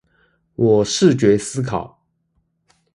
[0.55, 1.99] 我視覺思考